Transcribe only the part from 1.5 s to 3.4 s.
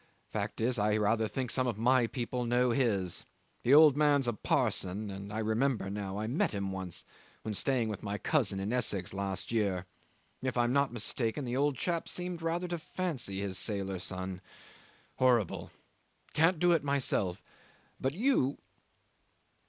some of my people know his.